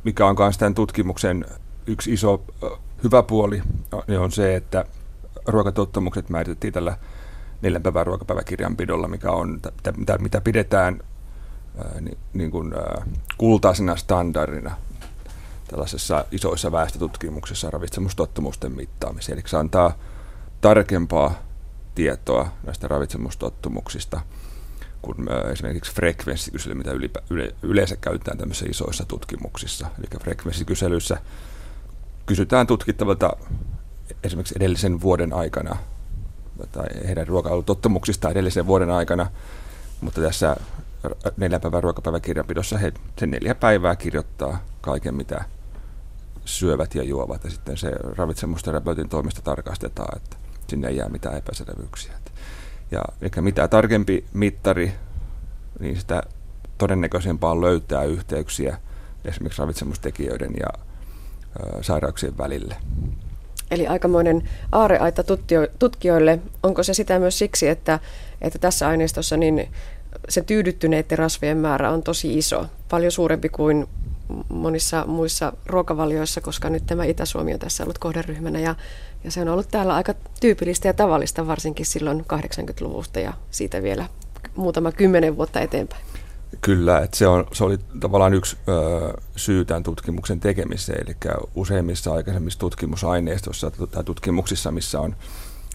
mikä 0.04 0.26
on 0.26 0.36
myös 0.40 0.58
tämän 0.58 0.76
tutkimuksen 0.76 1.46
yksi 1.88 2.14
iso 2.14 2.44
hyvä 3.04 3.24
puoli, 3.24 3.62
niin 4.08 4.20
on 4.20 4.32
se, 4.32 4.56
että 4.56 4.86
ruokatottumukset 5.46 6.30
määritettiin 6.30 6.74
tällä 6.74 6.98
neljän 7.62 7.84
päivän 7.84 8.08
ruokapäiväkirjanpidolla, 8.08 9.08
mikä 9.08 9.32
on, 9.32 9.60
mitä, 9.98 10.18
mitä 10.18 10.42
pidetään 10.42 11.00
ää, 11.78 12.02
niin, 12.34 12.52
kuin, 12.52 12.74
kultaisena 13.38 13.96
standardina 13.96 14.76
tällaisessa 15.68 16.26
isoissa 16.32 16.72
väestötutkimuksissa 16.72 17.70
ravitsemustottumusten 17.70 18.72
mittaamiseen. 18.72 19.38
Eli 19.38 19.48
se 19.48 19.58
antaa 19.58 19.94
tarkempaa 20.62 21.34
tietoa 21.96 22.48
näistä 22.64 22.88
ravitsemustottumuksista 22.88 24.22
kuin 25.02 25.18
esimerkiksi 25.52 25.94
frekvenssikysely, 25.94 26.74
mitä 26.76 26.92
ylipä, 26.92 27.20
yle, 27.30 27.56
yleensä 27.64 27.96
käytetään 27.96 28.38
tämmöisissä 28.38 28.70
isoissa 28.70 29.06
tutkimuksissa. 29.06 29.88
Eli 30.00 30.08
frekvenssikyselyssä 30.24 31.18
kysytään 32.26 32.68
tutkittavalta 32.68 33.34
esimerkiksi 34.24 34.56
edellisen 34.58 35.02
vuoden 35.02 35.34
aikana 35.34 35.78
tai 36.72 36.88
heidän 37.08 37.28
ruokailutottumuksistaan 37.28 38.32
edellisen 38.32 38.68
vuoden 38.68 38.90
aikana, 38.90 39.28
mutta 40.02 40.22
tässä 40.22 40.56
neljän 41.38 41.62
päivän 41.62 41.84
ruokapäiväkirjanpidossa 41.84 42.78
he 42.78 42.94
sen 43.18 43.32
neljä 43.32 43.56
päivää 43.56 43.96
kirjoittaa 43.96 44.64
kaiken, 44.82 45.16
mitä 45.16 45.46
syövät 46.46 46.96
ja 46.96 47.04
juovat, 47.04 47.44
ja 47.44 47.50
sitten 47.50 47.78
se 47.78 47.92
ravitsemusterapeutin 48.18 49.10
toimesta 49.10 49.42
tarkastetaan, 49.42 50.18
että 50.18 50.38
sinne 50.68 50.88
ei 50.88 50.98
jää 50.98 51.10
mitään 51.10 51.38
epäselvyyksiä. 51.38 52.14
Ja 52.92 53.02
eikä 53.22 53.42
mitä 53.42 53.68
tarkempi 53.68 54.26
mittari, 54.34 54.94
niin 55.80 55.96
sitä 56.00 56.24
todennäköisempää 56.78 57.62
löytää 57.62 58.04
yhteyksiä 58.04 58.78
esimerkiksi 59.26 59.62
ravitsemustekijöiden 59.62 60.52
ja 60.60 60.68
ö, 61.60 61.84
sairauksien 61.84 62.38
välille. 62.38 62.76
Eli 63.72 63.88
aikamoinen 63.88 64.50
aareaita 64.72 65.24
tutkijoille. 65.80 66.40
Onko 66.64 66.84
se 66.84 66.94
sitä 66.94 67.20
myös 67.20 67.38
siksi, 67.38 67.68
että, 67.68 68.00
että 68.42 68.60
tässä 68.60 68.88
aineistossa 68.88 69.38
niin 69.38 69.72
se 70.30 70.42
tyydyttyneiden 70.42 71.18
rasvojen 71.18 71.58
määrä 71.58 71.92
on 71.92 72.04
tosi 72.04 72.38
iso, 72.38 72.66
paljon 72.90 73.12
suurempi 73.12 73.50
kuin 73.50 73.88
monissa 74.50 75.06
muissa 75.08 75.54
ruokavalioissa, 75.66 76.42
koska 76.42 76.70
nyt 76.70 76.86
tämä 76.86 77.06
Itä-Suomi 77.06 77.54
on 77.54 77.60
tässä 77.60 77.84
ollut 77.84 77.98
kohderyhmänä 77.98 78.60
ja, 78.60 78.76
ja 79.24 79.32
se 79.32 79.42
on 79.42 79.48
ollut 79.48 79.68
täällä 79.72 79.96
aika 79.96 80.14
tyypillistä 80.42 80.88
ja 80.88 80.94
tavallista 80.94 81.48
varsinkin 81.48 81.86
silloin 81.86 82.20
80-luvusta 82.20 83.20
ja 83.20 83.34
siitä 83.52 83.84
vielä 83.84 84.06
muutama 84.56 84.92
kymmenen 84.92 85.38
vuotta 85.38 85.60
eteenpäin. 85.60 86.02
Kyllä, 86.62 87.00
että 87.00 87.18
se, 87.18 87.28
on, 87.28 87.48
se 87.52 87.64
oli 87.64 87.78
tavallaan 88.00 88.34
yksi 88.34 88.58
ö, 88.68 89.14
syy 89.36 89.66
tämän 89.66 89.84
tutkimuksen 89.84 90.40
tekemiseen, 90.40 91.04
eli 91.08 91.16
useimmissa 91.56 92.14
aikaisemmissa 92.14 92.60
tutkimusaineistossa 92.60 93.72
tai 93.72 94.04
tutkimuksissa, 94.04 94.72
missä 94.72 95.00
on 95.00 95.16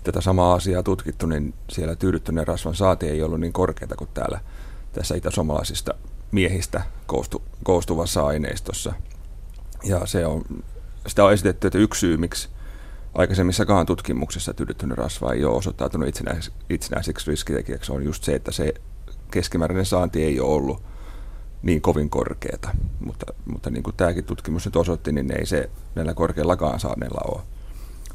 tätä 0.04 0.20
samaa 0.20 0.54
asiaa 0.54 0.82
tutkittu, 0.82 1.26
niin 1.26 1.54
siellä 1.70 1.96
tyydyttyneen 1.96 2.46
rasvan 2.46 2.74
saati 2.74 3.08
ei 3.08 3.22
ollut 3.22 3.40
niin 3.40 3.52
korkeata 3.52 3.96
kuin 3.96 4.10
täällä 4.14 4.40
tässä 4.92 5.14
itäsomalaisista 5.14 5.94
miehistä 6.34 6.82
koostu, 7.06 7.42
koostuvassa 7.64 8.26
aineistossa. 8.26 8.92
Ja 9.84 10.06
se 10.06 10.26
on, 10.26 10.42
sitä 11.06 11.24
on 11.24 11.32
esitetty, 11.32 11.66
että 11.66 11.78
yksi 11.78 12.00
syy, 12.00 12.16
miksi 12.16 12.48
aikaisemmissakaan 13.14 13.86
tutkimuksissa 13.86 14.54
tyydyttynyt 14.54 14.98
rasva 14.98 15.32
ei 15.32 15.44
ole 15.44 15.56
osoittautunut 15.56 16.08
itsenäiseksi, 16.08 16.52
itsenäiseksi 16.70 17.30
riskitekijäksi, 17.30 17.92
on 17.92 18.04
just 18.04 18.24
se, 18.24 18.34
että 18.34 18.52
se 18.52 18.74
keskimääräinen 19.30 19.86
saanti 19.86 20.24
ei 20.24 20.40
ole 20.40 20.54
ollut 20.54 20.82
niin 21.62 21.80
kovin 21.80 22.10
korkeata. 22.10 22.70
Mutta, 23.00 23.26
mutta 23.44 23.70
niin 23.70 23.82
kuin 23.82 23.96
tämäkin 23.96 24.24
tutkimus 24.24 24.64
nyt 24.64 24.76
osoitti, 24.76 25.12
niin 25.12 25.38
ei 25.38 25.46
se 25.46 25.70
näillä 25.94 26.14
korkeallakaan 26.14 26.80
saaneilla 26.80 27.20
ole, 27.28 27.42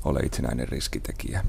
ole 0.04 0.20
itsenäinen 0.20 0.68
riskitekijä. 0.68 1.44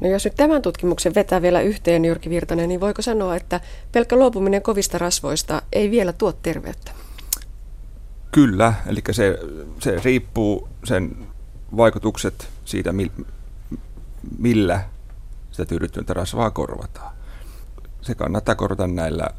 No 0.00 0.08
jos 0.08 0.24
nyt 0.24 0.34
tämän 0.34 0.62
tutkimuksen 0.62 1.14
vetää 1.14 1.42
vielä 1.42 1.60
yhteen, 1.60 2.04
Jyrki 2.04 2.30
Virtanen, 2.30 2.68
niin 2.68 2.80
voiko 2.80 3.02
sanoa, 3.02 3.36
että 3.36 3.60
pelkkä 3.92 4.16
luopuminen 4.16 4.62
kovista 4.62 4.98
rasvoista 4.98 5.62
ei 5.72 5.90
vielä 5.90 6.12
tuo 6.12 6.32
terveyttä? 6.32 6.92
Kyllä, 8.32 8.74
eli 8.86 9.00
se, 9.10 9.38
se 9.78 10.00
riippuu 10.04 10.68
sen 10.84 11.16
vaikutukset 11.76 12.48
siitä, 12.64 12.94
millä 14.38 14.84
sitä 15.50 15.64
tyydyttynyttä 15.64 16.14
rasvaa 16.14 16.50
korvataan. 16.50 17.16
Se 18.00 18.14
kannattaa 18.14 18.54
korvata 18.54 18.86
näillä 18.86 19.30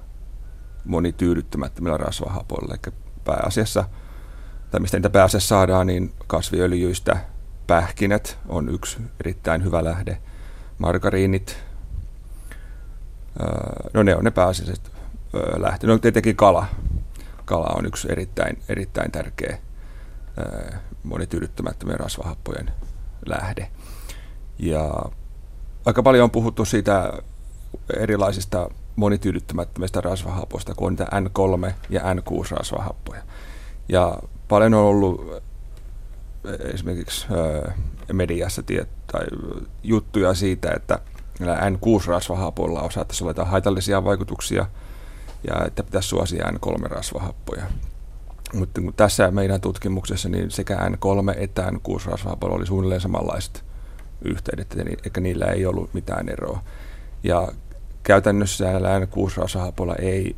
monityydyttymättömillä 0.85 1.97
rasvahapoilla, 1.97 2.73
eli 2.73 2.93
pääasiassa, 3.23 3.85
tai 4.71 4.79
mistä 4.79 4.97
niitä 4.97 5.09
pääasiassa 5.09 5.47
saadaan, 5.47 5.87
niin 5.87 6.13
kasviöljyistä 6.27 7.17
pähkinät 7.67 8.37
on 8.47 8.69
yksi 8.69 8.97
erittäin 9.19 9.63
hyvä 9.63 9.83
lähde– 9.83 10.17
margariinit, 10.81 11.63
no 13.93 14.03
ne 14.03 14.15
on 14.15 14.23
ne 14.23 14.31
pääasialliset 14.31 14.91
lähteet. 15.57 15.89
No 15.89 15.97
tietenkin 15.97 16.35
kala. 16.35 16.65
Kala 17.45 17.75
on 17.77 17.85
yksi 17.85 18.11
erittäin, 18.11 18.61
erittäin 18.69 19.11
tärkeä 19.11 19.57
monityydyttämättömien 21.03 21.99
rasvahappojen 21.99 22.71
lähde. 23.25 23.67
Ja 24.59 25.05
aika 25.85 26.03
paljon 26.03 26.23
on 26.23 26.31
puhuttu 26.31 26.65
siitä 26.65 27.13
erilaisista 27.97 28.69
monityydyttämättömistä 28.95 30.01
rasvahapoista, 30.01 30.75
kun 30.75 30.87
on 30.87 30.93
niitä 30.93 31.05
N3 31.05 31.73
ja 31.89 32.01
N6 32.01 32.51
rasvahappoja. 32.51 33.21
Ja 33.89 34.17
paljon 34.47 34.73
on 34.73 34.85
ollut 34.85 35.43
esimerkiksi 36.73 37.27
mediassa 38.13 38.63
tie, 38.63 38.87
tai 39.11 39.25
juttuja 39.83 40.33
siitä, 40.33 40.71
että 40.75 40.99
N6-rasvahapoilla 41.41 42.91
saattaisi 42.91 43.23
olla 43.23 43.45
haitallisia 43.45 44.03
vaikutuksia 44.03 44.65
ja 45.47 45.65
että 45.65 45.83
pitäisi 45.83 46.09
suosia 46.09 46.45
N3-rasvahappoja. 46.45 47.63
Mutta 48.53 48.81
tässä 48.95 49.31
meidän 49.31 49.61
tutkimuksessa 49.61 50.29
niin 50.29 50.51
sekä 50.51 50.75
N3 50.75 51.33
että 51.37 51.69
N6-rasvahapoilla 51.69 52.55
oli 52.55 52.67
suunnilleen 52.67 53.01
samanlaiset 53.01 53.65
yhteydet, 54.21 54.75
eikä 55.03 55.21
niillä 55.21 55.45
ei 55.45 55.65
ollut 55.65 55.93
mitään 55.93 56.29
eroa. 56.29 56.63
Ja 57.23 57.47
käytännössä 58.03 58.65
näillä 58.65 58.99
N6-rasvahapoilla 58.99 59.95
ei 59.99 60.35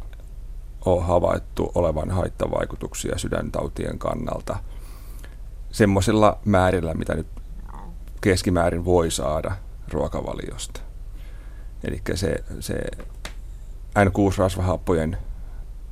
ole 0.86 1.04
havaittu 1.04 1.72
olevan 1.76 2.12
haittavaikutuksia 2.12 3.18
sydäntautien 3.18 4.00
kannalta– 4.00 4.58
semmoisilla 5.74 6.38
määrillä, 6.46 6.94
mitä 6.94 7.16
nyt 7.16 7.28
keskimäärin 8.24 8.86
voi 8.86 9.12
saada 9.12 9.52
ruokavaliosta. 9.92 10.82
Eli 11.84 12.02
se, 12.16 12.44
se 12.60 12.76
N6-rasvahappojen 14.00 15.18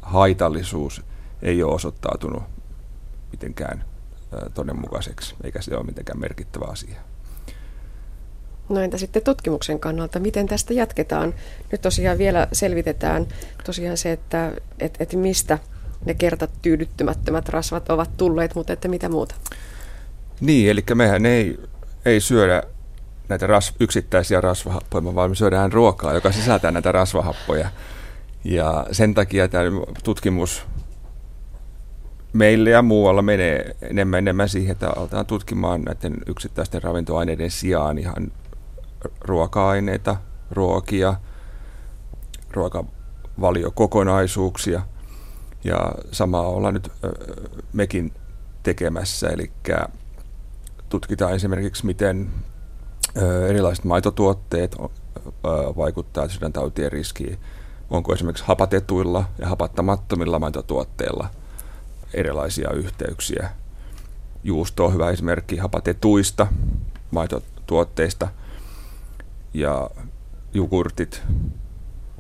haitallisuus 0.01 1.01
ei 1.41 1.63
ole 1.63 1.73
osoittautunut 1.73 2.43
mitenkään 3.31 3.85
todenmukaiseksi, 4.53 5.35
eikä 5.43 5.61
se 5.61 5.75
ole 5.75 5.85
mitenkään 5.85 6.19
merkittävä 6.19 6.65
asia. 6.65 6.95
No 8.69 8.81
entä 8.81 8.97
sitten 8.97 9.23
tutkimuksen 9.23 9.79
kannalta, 9.79 10.19
miten 10.19 10.47
tästä 10.47 10.73
jatketaan? 10.73 11.33
Nyt 11.71 11.81
tosiaan 11.81 12.17
vielä 12.17 12.47
selvitetään 12.51 13.27
tosiaan 13.65 13.97
se, 13.97 14.11
että 14.11 14.51
et, 14.79 14.95
et 14.99 15.13
mistä 15.13 15.59
ne 16.05 16.13
kertat 16.13 16.51
tyydyttymättömät 16.61 17.49
rasvat 17.49 17.89
ovat 17.89 18.17
tulleet, 18.17 18.55
mutta 18.55 18.73
että 18.73 18.87
mitä 18.87 19.09
muuta? 19.09 19.35
Niin, 20.41 20.69
eli 20.69 20.83
mehän 20.95 21.25
ei, 21.25 21.59
ei 22.05 22.19
syödä 22.19 22.63
näitä 23.29 23.47
ras, 23.47 23.73
yksittäisiä 23.79 24.41
rasvahappoja, 24.41 25.15
vaan 25.15 25.29
me 25.29 25.35
syödään 25.35 25.71
ruokaa, 25.71 26.13
joka 26.13 26.31
sisältää 26.31 26.71
näitä 26.71 26.91
rasvahappoja. 26.91 27.69
Ja 28.43 28.85
sen 28.91 29.13
takia 29.13 29.47
tämä 29.47 29.63
tutkimus 30.03 30.65
meille 32.33 32.69
ja 32.69 32.81
muualla 32.81 33.21
menee 33.21 33.75
enemmän, 33.81 34.17
enemmän 34.17 34.49
siihen, 34.49 34.71
että 34.71 34.89
aletaan 34.95 35.25
tutkimaan 35.25 35.81
näiden 35.81 36.17
yksittäisten 36.27 36.83
ravintoaineiden 36.83 37.51
sijaan 37.51 37.97
ihan 37.97 38.31
ruoka-aineita, 39.21 40.15
ruokia, 40.51 41.13
ruokavaliokokonaisuuksia. 42.51 44.81
Ja 45.63 45.91
samaa 46.11 46.47
ollaan 46.47 46.73
nyt 46.73 46.91
mekin 47.73 48.13
tekemässä, 48.63 49.29
eli 49.29 49.51
tutkitaan 50.91 51.33
esimerkiksi, 51.33 51.85
miten 51.85 52.29
erilaiset 53.49 53.85
maitotuotteet 53.85 54.75
vaikuttaa 55.77 56.27
sydäntautien 56.27 56.91
riskiin. 56.91 57.37
Onko 57.89 58.13
esimerkiksi 58.13 58.43
hapatetuilla 58.47 59.25
ja 59.37 59.47
hapattamattomilla 59.47 60.39
maitotuotteilla 60.39 61.29
erilaisia 62.13 62.71
yhteyksiä. 62.71 63.49
Juusto 64.43 64.85
on 64.85 64.93
hyvä 64.93 65.09
esimerkki 65.09 65.57
hapatetuista 65.57 66.47
maitotuotteista 67.11 68.27
ja 69.53 69.89
jogurtit, 70.53 71.21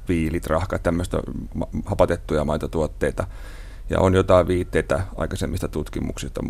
viilit, 0.07 0.47
rahkat, 0.47 0.83
tämmöistä 0.83 1.21
hapatettuja 1.85 2.45
maitotuotteita. 2.45 3.27
Ja 3.89 3.99
on 3.99 4.13
jotain 4.13 4.47
viitteitä 4.47 5.03
aikaisemmista 5.15 5.67
tutkimuksista 5.67 6.41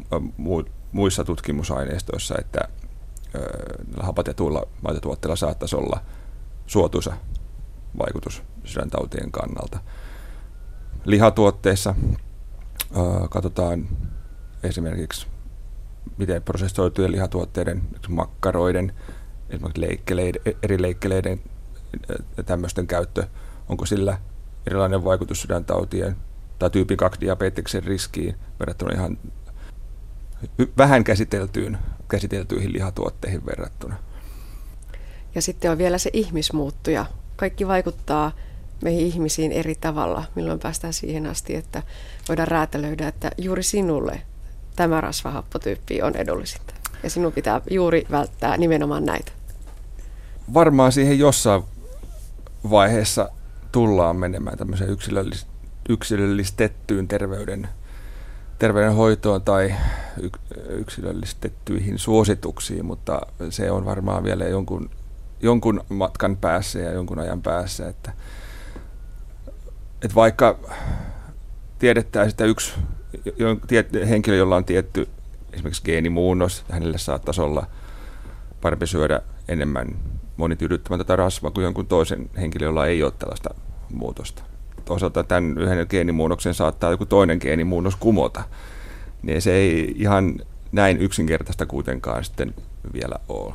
muissa 0.91 1.23
tutkimusaineistoissa, 1.23 2.35
että 2.39 2.59
hapatetuilla 3.99 4.67
maitotuotteilla 4.81 5.35
saattaisi 5.35 5.75
olla 5.75 6.01
suotuisa 6.67 7.13
vaikutus 7.97 8.43
sydäntautien 8.63 9.31
kannalta. 9.31 9.79
Lihatuotteissa 11.05 11.95
katsotaan 13.29 13.87
esimerkiksi, 14.63 15.27
miten 16.17 16.43
prosessoitujen 16.43 17.11
lihatuotteiden, 17.11 17.81
makkaroiden, 18.09 18.93
esimerkiksi 19.49 19.81
leikkeleiden, 19.81 20.41
eri 20.63 20.81
leikkeleiden 20.81 21.41
tämmöisten 22.45 22.87
käyttö, 22.87 23.27
onko 23.69 23.85
sillä 23.85 24.17
erilainen 24.67 25.03
vaikutus 25.03 25.41
sydäntautien 25.41 26.15
tai 26.59 26.69
tyypin 26.69 26.97
2 26.97 27.21
diabeteksen 27.21 27.83
riskiin 27.83 28.35
verrattuna 28.59 28.93
ihan 28.93 29.17
vähän 30.77 31.03
käsiteltyyn, 31.03 31.77
käsiteltyihin 32.09 32.73
lihatuotteihin 32.73 33.45
verrattuna. 33.45 33.95
Ja 35.35 35.41
sitten 35.41 35.71
on 35.71 35.77
vielä 35.77 35.97
se 35.97 36.09
ihmismuuttuja. 36.13 37.05
Kaikki 37.35 37.67
vaikuttaa 37.67 38.31
meihin 38.83 39.07
ihmisiin 39.07 39.51
eri 39.51 39.75
tavalla, 39.75 40.23
milloin 40.35 40.59
päästään 40.59 40.93
siihen 40.93 41.27
asti, 41.27 41.55
että 41.55 41.83
voidaan 42.27 42.47
räätälöidä, 42.47 43.07
että 43.07 43.31
juuri 43.37 43.63
sinulle 43.63 44.21
tämä 44.75 45.01
rasvahappotyyppi 45.01 46.01
on 46.01 46.15
edullisinta. 46.15 46.73
Ja 47.03 47.09
sinun 47.09 47.31
pitää 47.31 47.61
juuri 47.69 48.05
välttää 48.11 48.57
nimenomaan 48.57 49.05
näitä. 49.05 49.31
Varmaan 50.53 50.91
siihen 50.91 51.19
jossain 51.19 51.63
vaiheessa 52.69 53.29
tullaan 53.71 54.15
menemään 54.15 54.57
tämmöiseen 54.57 54.97
yksilöllistettyyn 55.89 57.07
terveyden 57.07 57.69
terveydenhoitoon 58.59 59.41
tai 59.41 59.73
yksilöllistettyihin 60.69 61.99
suosituksiin, 61.99 62.85
mutta 62.85 63.21
se 63.49 63.71
on 63.71 63.85
varmaan 63.85 64.23
vielä 64.23 64.43
jonkun, 64.43 64.89
jonkun 65.41 65.83
matkan 65.89 66.37
päässä 66.37 66.79
ja 66.79 66.91
jonkun 66.91 67.19
ajan 67.19 67.41
päässä, 67.41 67.89
että, 67.89 68.11
että 70.01 70.15
vaikka 70.15 70.59
tiedettäisiin, 71.79 72.31
että 72.31 72.45
yksi 72.45 72.73
henkilö, 74.09 74.35
jolla 74.35 74.55
on 74.55 74.65
tietty 74.65 75.07
esimerkiksi 75.53 75.83
geenimuunnos, 75.85 76.63
hänelle 76.69 76.97
saattaisi 76.97 77.41
olla 77.41 77.65
parempi 78.61 78.87
syödä 78.87 79.21
enemmän 79.47 79.87
monityydyttämättä 80.37 81.15
rasvaa 81.15 81.51
kuin 81.51 81.63
jonkun 81.63 81.87
toisen 81.87 82.29
henkilön, 82.37 82.67
jolla 82.67 82.85
ei 82.85 83.03
ole 83.03 83.13
tällaista 83.19 83.49
muutosta. 83.93 84.43
toisaalta 84.85 85.23
tämän 85.23 85.57
yhden 85.57 85.87
geenimuunnoksen 85.89 86.53
saattaa 86.53 86.91
joku 86.91 87.05
toinen 87.05 87.37
geenimuunnos 87.41 87.95
kumota. 87.95 88.43
Niin 89.21 89.41
se 89.41 89.53
ei 89.53 89.95
ihan 89.97 90.35
näin 90.71 90.97
yksinkertaista 90.97 91.65
kuitenkaan 91.65 92.23
sitten 92.23 92.53
vielä 92.93 93.15
ole. 93.29 93.53